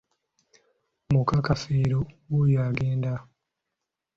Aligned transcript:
Muka 1.11 1.37
Kafeero 1.45 1.99
wuuyo 2.29 2.59
agenda. 2.69 3.11